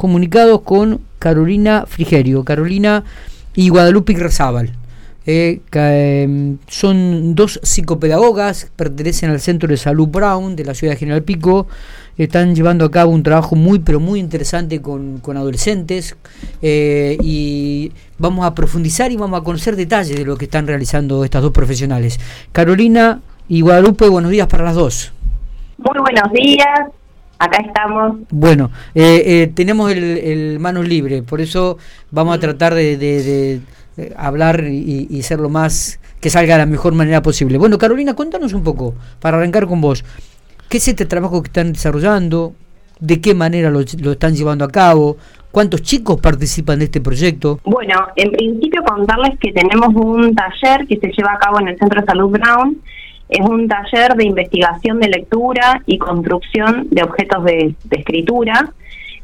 [0.00, 3.04] comunicados con Carolina Frigerio, Carolina
[3.54, 4.72] y Guadalupe Razábal.
[5.26, 10.98] Eh, em, son dos psicopedagogas, pertenecen al Centro de Salud Brown de la ciudad de
[11.00, 11.66] General Pico,
[12.16, 16.16] están llevando a cabo un trabajo muy pero muy interesante con, adolescentes
[16.62, 21.24] eh, y vamos a profundizar y vamos a conocer detalles de lo que están realizando
[21.24, 22.18] estas dos profesionales.
[22.52, 23.20] Carolina
[23.50, 25.12] y Guadalupe, buenos días para las dos.
[25.76, 26.88] Muy buenos días,
[27.40, 28.18] acá estamos.
[28.30, 31.78] Bueno, eh, eh, tenemos el, manos libre, por eso
[32.10, 33.60] vamos a tratar de,
[34.16, 37.58] hablar y, y, ser lo más que salga de la mejor manera posible.
[37.58, 40.04] Bueno, Carolina, cuéntanos un poco, para arrancar con vos,
[40.68, 42.52] ¿qué es este trabajo que están desarrollando?
[43.00, 45.16] ¿De qué manera lo, lo están llevando a cabo?
[45.50, 47.58] ¿Cuántos chicos participan de este proyecto?
[47.64, 51.78] Bueno, en principio contarles que tenemos un taller que se lleva a cabo en el
[51.78, 52.78] Centro de Salud Brown,
[53.30, 58.72] es un taller de investigación de lectura y construcción de objetos de, escritura.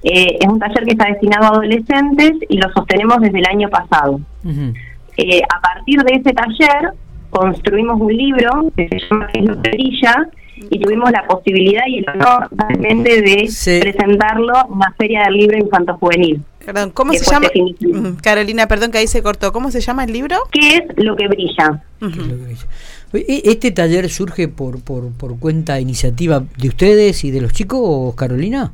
[0.02, 3.69] Eh, es un taller que está destinado a adolescentes y lo sostenemos desde el año
[3.69, 4.20] pasado.
[5.16, 6.93] Eh, a partir de ese taller
[7.30, 10.29] construimos un libro que se llama ¿Qué es brilla?
[10.71, 15.59] y tuvimos la posibilidad y el honor realmente de presentarlo en la Feria del Libro
[15.59, 16.40] Infanto Juvenil.
[16.66, 17.46] Perdón, ¿cómo se llama?
[18.20, 19.52] Carolina, perdón que ahí se cortó.
[19.52, 20.36] ¿Cómo se llama el libro?
[20.50, 21.80] ¿Qué es lo que brilla?
[23.12, 28.12] E, ¿Este taller surge por, por, por cuenta iniciativa de ustedes y de los chicos,
[28.16, 28.72] Carolina?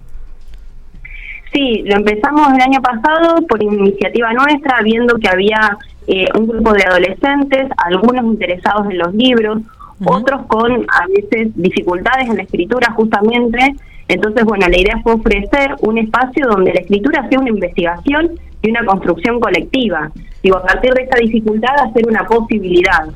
[1.53, 5.77] Sí, lo empezamos el año pasado por iniciativa nuestra, viendo que había
[6.07, 9.59] eh, un grupo de adolescentes, algunos interesados en los libros,
[10.07, 13.77] otros con a veces dificultades en la escritura justamente.
[14.09, 18.71] Entonces, bueno, la idea fue ofrecer un espacio donde la escritura sea una investigación y
[18.71, 20.11] una construcción colectiva.
[20.43, 23.09] Digo, a partir de esta dificultad hacer una posibilidad.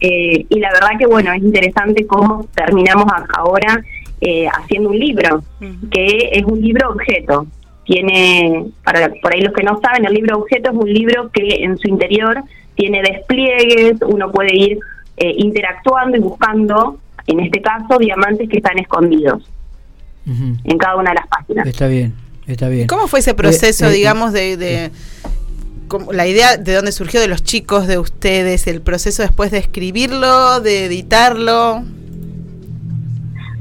[0.00, 3.82] Eh, y la verdad que bueno, es interesante cómo terminamos ahora
[4.20, 5.42] eh, haciendo un libro,
[5.90, 7.46] que es un libro objeto.
[7.84, 11.64] Tiene, para por ahí los que no saben, el libro objeto es un libro que
[11.64, 12.42] en su interior
[12.74, 14.78] tiene despliegues, uno puede ir
[15.16, 19.48] eh, interactuando y buscando, en este caso, diamantes que están escondidos
[20.26, 21.66] en cada una de las páginas.
[21.66, 22.14] Está bien,
[22.46, 22.86] está bien.
[22.86, 24.90] ¿Cómo fue ese proceso, digamos, de
[26.12, 30.60] la idea de dónde surgió de los chicos, de ustedes, el proceso después de escribirlo,
[30.60, 31.82] de editarlo.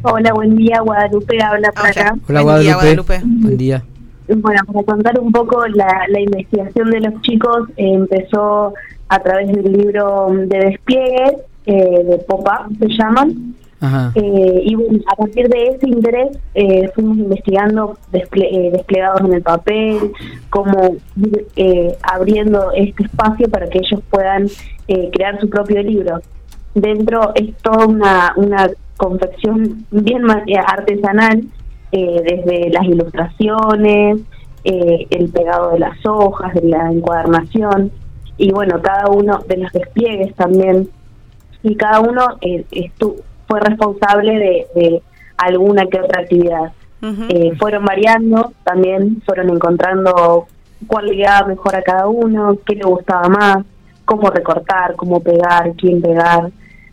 [0.03, 2.15] Hola, buen día, Guadalupe, habla para acá.
[2.27, 3.21] Hola, Guadalupe.
[3.23, 3.83] Buen día.
[4.27, 8.73] Bueno, para contar un poco, la, investigación de los chicos empezó
[9.09, 13.55] a través del libro de despliegue, eh, de Pop-Up se llaman,
[14.15, 19.41] eh, y bueno, a partir de ese interés eh, fuimos investigando eh, desplegados en el
[19.41, 20.13] papel,
[20.49, 21.45] cómo ir
[22.01, 24.47] abriendo este espacio para que ellos puedan
[25.11, 26.21] crear su propio libro.
[26.75, 31.43] Dentro es toda una, una confección bien artesanal,
[31.91, 34.21] desde las ilustraciones,
[34.63, 37.91] el pegado de las hojas, de la encuadernación,
[38.37, 40.89] y bueno, cada uno de los despliegues también,
[41.61, 43.17] y cada uno estuvo
[43.53, 45.03] fue responsable de,
[45.37, 46.71] alguna que otra actividad.
[47.29, 50.47] Eh, fueron variando, también fueron encontrando
[50.87, 53.57] cuál le mejor a cada uno, qué le gustaba más,
[54.05, 56.49] cómo recortar, cómo pegar, quién pegar.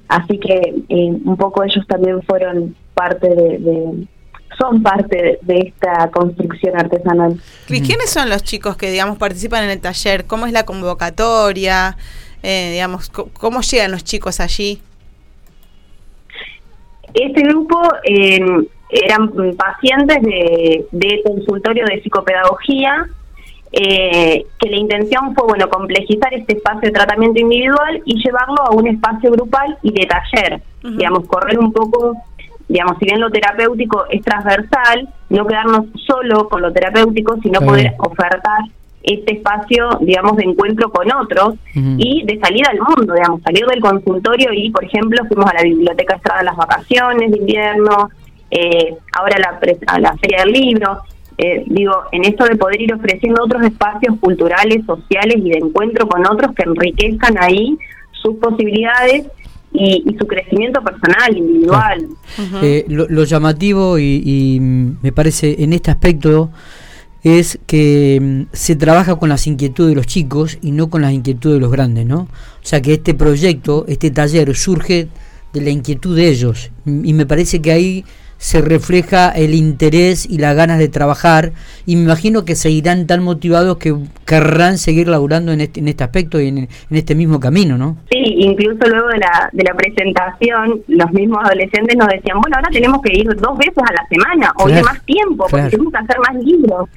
[0.09, 4.07] Así que eh, un poco ellos también fueron parte de,
[4.59, 7.41] son parte de, esta construcción artesanal.
[7.69, 10.27] ¿Y quiénes son los chicos que, digamos, participan en el taller?
[10.27, 11.97] ¿Cómo es la convocatoria?
[12.43, 14.83] Eh, digamos, ¿cómo llegan los chicos allí?
[17.15, 18.41] Este grupo eh,
[18.91, 23.07] eran pacientes de, de, consultorio de psicopedagogía,
[23.73, 28.73] eh, que la intención fue, bueno, complejizar este espacio de tratamiento individual y llevarlo a
[28.73, 32.17] un espacio grupal y de taller, digamos, correr un poco,
[32.69, 37.95] digamos, si bien lo terapéutico es transversal, no quedarnos solo con lo terapéutico, sino poder
[37.99, 38.59] ofertar
[39.03, 43.81] este espacio, digamos, de encuentro con otros y de salida al mundo, digamos, salir del
[43.81, 48.11] consultorio y, por ejemplo, fuimos a la Biblioteca Estrada en las vacaciones de invierno,
[48.51, 50.99] eh, ahora a la, a la Feria del Libro.
[51.39, 56.07] Eh, digo, en esto de poder ir ofreciendo otros espacios culturales, sociales y de encuentro
[56.07, 57.79] con otros que enriquezcan ahí
[58.13, 59.27] sus posibilidades
[59.73, 62.07] y, su crecimiento personal, individual.
[62.61, 66.51] Eh, lo, llamativo y, y, me parece en este aspecto
[67.23, 71.13] es que mm, se trabaja con las inquietudes de los chicos y no con las
[71.13, 72.21] inquietudes de los grandes, ¿no?
[72.21, 72.29] O
[72.63, 75.09] sea que este proyecto, este taller surge
[75.53, 78.05] de la inquietud de ellos y me parece que ahí
[78.39, 81.53] se refleja el interés y las ganas de trabajar
[81.85, 83.95] y me imagino que seguirán tan motivados que
[84.31, 87.97] querrán seguir laburando en este, en este aspecto y en, este mismo camino, ¿no?
[88.13, 92.69] Sí, incluso luego de la, de la presentación, los mismos adolescentes nos decían, bueno, ahora
[92.71, 95.99] tenemos que ir dos veces a la semana o ir más tiempo porque tenemos que
[95.99, 96.89] hacer más libros.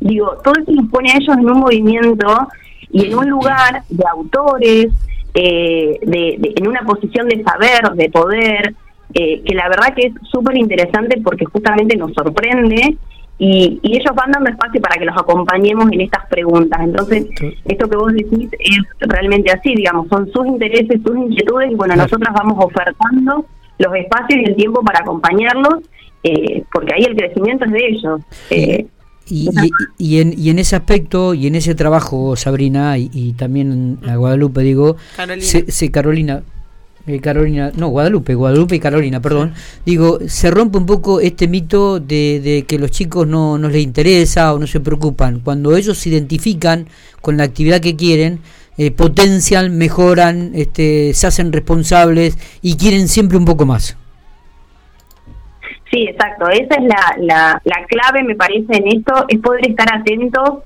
[0.00, 2.48] Digo, todo eso nos pone a ellos en un movimiento
[2.90, 4.88] y en un lugar de autores,
[5.34, 8.74] eh, de, en una posición de saber, de poder,
[9.14, 12.96] eh, que la verdad que es súper interesante porque justamente nos sorprende
[13.40, 16.78] y, ellos van dando espacio para que los acompañemos en estas preguntas.
[16.82, 17.26] Entonces,
[17.64, 21.96] esto que vos decís es realmente así, digamos, son sus intereses, sus inquietudes y bueno,
[21.96, 23.46] nosotros vamos ofertando
[23.78, 25.80] los espacios y el tiempo para acompañarlos
[26.22, 28.20] eh, porque ahí el crecimiento es de ellos.
[28.50, 28.86] Eh,
[29.26, 29.48] y,
[29.96, 34.60] y, en, y en ese aspecto y en ese trabajo, Sabrina, y, también a Guadalupe,
[34.60, 34.96] digo,
[35.38, 36.42] Se, Carolina,
[37.06, 39.54] eh, Carolina, no, Guadalupe, Guadalupe y Carolina, perdón,
[39.86, 43.82] digo, se rompe un poco este mito de, de, que los chicos no, no les
[43.82, 45.40] interesa o no se preocupan.
[45.40, 46.86] Cuando ellos se identifican
[47.20, 48.40] con la actividad que quieren,
[48.76, 53.96] eh, potencian, mejoran, este, se hacen responsables y quieren siempre un poco más.
[55.90, 56.48] Sí, exacto.
[56.48, 60.60] Esa es la, la, la clave, me parece, en esto, es poder estar atentos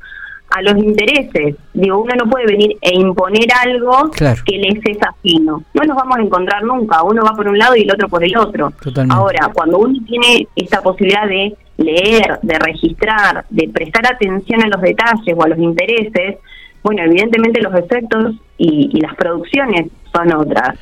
[0.55, 1.57] a los intereses.
[1.73, 5.65] Digo, uno no puede venir e imponer algo que les es afino.
[5.75, 7.03] No nos vamos a encontrar nunca.
[7.03, 8.73] Uno va por un lado y el otro por el otro.
[9.11, 14.81] Ahora, cuando uno tiene esta posibilidad de leer, de registrar, de prestar atención a los
[14.81, 16.37] detalles o a los intereses,
[16.85, 20.79] bueno, evidentemente los efectos y, las producciones son otras.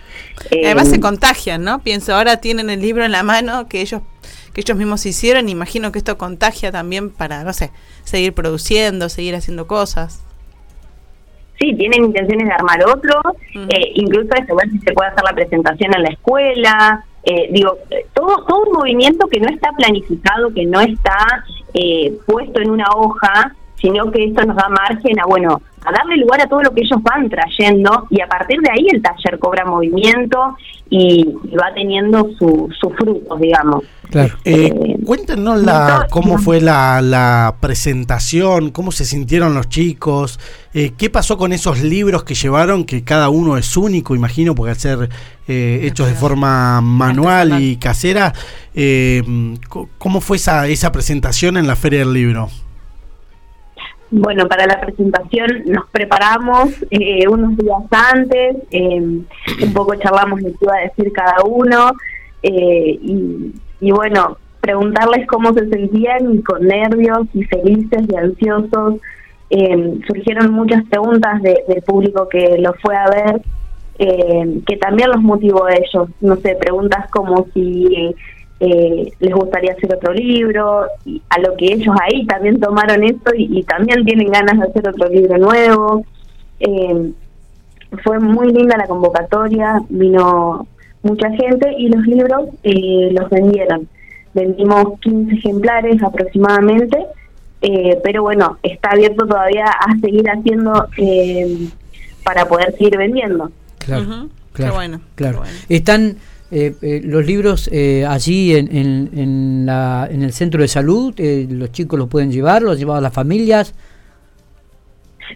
[0.50, 1.78] Además se eh, contagian, ¿no?
[1.78, 4.02] Pienso, ahora tienen el libro en la mano que ellos
[4.52, 5.48] que ellos mismos hicieron.
[5.48, 7.70] Imagino que esto contagia también para, no sé,
[8.04, 10.22] seguir produciendo, seguir haciendo cosas.
[11.58, 13.20] Sí, tienen intenciones de armar otro,
[13.54, 17.04] eh, incluso de ver si se puede hacer la presentación en la escuela.
[17.24, 17.78] Eh, digo,
[18.14, 21.44] todo, todo un movimiento que no está planificado, que no está
[21.74, 26.16] eh, puesto en una hoja, sino que esto nos da margen a, bueno, a darle
[26.16, 29.38] lugar a todo lo que ellos van trayendo y a partir de ahí el taller
[29.40, 30.56] cobra movimiento
[30.88, 31.24] y,
[31.58, 33.82] va teniendo sus frutos, digamos.
[34.10, 34.34] Claro.
[34.44, 40.38] Eh, eh, cuéntenos la, cómo fue la, la, presentación, cómo se sintieron los chicos,
[40.74, 44.70] eh, qué pasó con esos libros que llevaron, que cada uno es único, imagino, porque
[44.70, 45.08] al ser
[45.48, 48.32] hechos de forma manual y casera,
[49.98, 52.48] ¿cómo fue esa, esa presentación en la Feria del Libro?
[54.12, 56.84] Bueno, para la presentación nos preparamos
[57.28, 61.92] unos días antes, un poco charlamos de qué iba a decir cada uno
[62.42, 69.00] y y bueno, preguntarles cómo se sentían y con nervios y felices y ansiosos.
[69.50, 73.42] Eh, surgieron muchas preguntas del público que lo fue a ver,
[73.98, 76.08] eh, que también los motivó a ellos.
[76.20, 78.14] No sé, preguntas como si
[78.64, 83.32] eh, les gustaría hacer otro libro, y a lo que ellos ahí también tomaron esto
[83.36, 86.04] y, también tienen ganas de hacer otro libro nuevo.
[88.04, 90.66] fue muy linda la convocatoria, vino
[91.02, 93.88] mucha gente y los libros eh, los vendieron.
[94.34, 97.04] Vendimos 15 ejemplares aproximadamente,
[97.60, 101.68] eh, pero bueno, está abierto todavía a seguir haciendo eh,
[102.24, 103.50] para poder seguir vendiendo.
[103.78, 105.42] Claro, claro, bueno, claro.
[105.68, 106.16] Están
[106.52, 107.70] los libros
[108.08, 112.62] allí en, en, en, la, en el centro de salud, los chicos los pueden llevar,
[112.62, 113.74] los llevan las familias.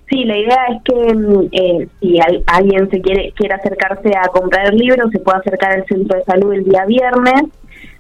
[0.08, 4.72] Sí, la idea es que mm, eh, si alguien se quiere quiere acercarse a comprar
[4.72, 7.42] el libro, se puede acercar al centro de salud el día viernes.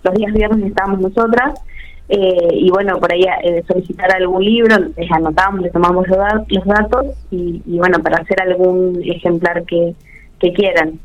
[0.02, 1.60] Los días viernes estamos nosotras.
[2.08, 6.18] Eh, y bueno, por ahí eh, solicitar algún libro, les anotamos, les tomamos los,
[6.64, 9.92] datos y, bueno, para hacer algún ejemplar que,
[10.38, 11.00] que quieran.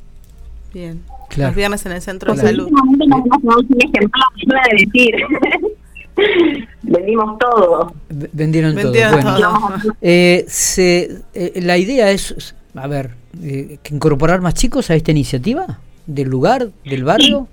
[0.71, 1.01] Bien.
[1.37, 2.69] Los viernes en el centro de salud.
[4.71, 5.15] decir.
[6.83, 7.93] Vendimos todo.
[8.09, 8.91] Vendieron, todo.
[8.91, 9.71] Bueno,
[10.01, 13.11] eh, se, eh, la idea es, a ver,
[13.41, 17.47] eh, incorporar más chicos a esta iniciativa del lugar, del barrio.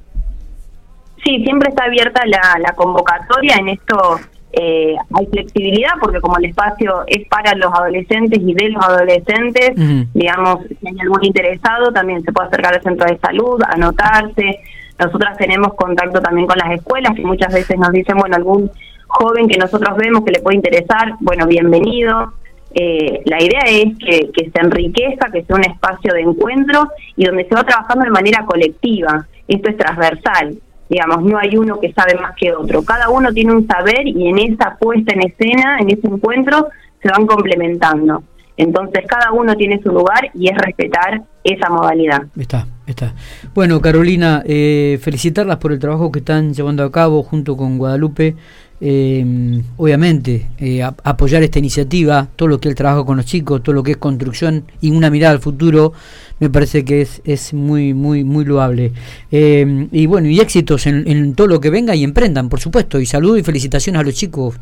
[1.24, 3.56] Sí, siempre está abierta la, la convocatoria.
[3.56, 4.20] En esto
[4.52, 9.72] eh, hay flexibilidad porque como el espacio es para los adolescentes y de los adolescentes,
[10.14, 14.60] digamos, si hay algún interesado, también se puede acercar al centro de salud, anotarse.
[14.98, 18.70] Nosotras tenemos contacto también con las escuelas que muchas veces nos dicen, bueno, algún
[19.06, 22.32] joven que nosotros vemos que le puede interesar, bueno, bienvenido.
[22.74, 27.24] Eh, la idea es que, que se enriquezca, que sea un espacio de encuentro y
[27.24, 29.26] donde se va trabajando de manera colectiva.
[29.46, 30.58] Esto es transversal,
[30.88, 32.82] digamos, no hay uno que sabe más que otro.
[32.82, 36.68] Cada uno tiene un saber y en esa puesta en escena, en ese encuentro,
[37.02, 38.22] se van complementando.
[38.56, 42.22] Entonces cada uno tiene su lugar y es respetar esa modalidad.
[42.36, 43.12] Está, Está.
[43.54, 48.34] Bueno, Carolina, eh, felicitarlas por el trabajo que están llevando a cabo junto con Guadalupe.
[48.80, 53.62] Eh, obviamente, eh, apoyar esta iniciativa, todo lo que es el trabajo con los chicos,
[53.62, 55.92] todo lo que es construcción y una mirada al futuro,
[56.38, 58.92] me parece que es, es muy, muy, muy loable.
[59.30, 63.00] y bueno, y éxitos en, en, todo lo que venga y emprendan, por supuesto.
[63.00, 64.54] Y saludos y felicitaciones a los chicos.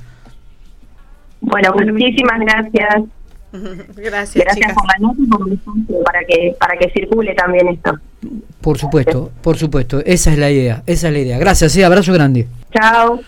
[1.40, 3.04] Bueno, muchísimas gracias.
[3.96, 7.92] Gracias, Gracias por para que, para que circule también esto.
[8.60, 10.00] Por supuesto, por supuesto.
[10.04, 11.38] Esa es la idea, esa es la idea.
[11.38, 12.48] Gracias, sí, abrazo grande.
[12.72, 13.20] Chao.